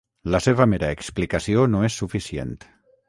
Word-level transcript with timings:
La 0.35 0.39
seva 0.45 0.65
mera 0.71 0.89
explicació 0.97 1.67
no 1.75 1.83
és 1.91 1.99
suficient. 2.03 2.57